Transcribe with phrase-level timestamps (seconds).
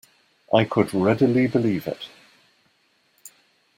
[0.51, 2.09] I could readily believe it.